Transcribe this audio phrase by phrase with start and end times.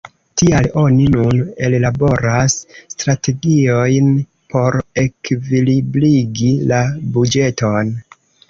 [0.41, 2.55] Tial oni nun ellaboras
[2.95, 4.09] strategiojn
[4.55, 6.83] por ekvilibrigi la
[7.19, 7.95] buĝeton.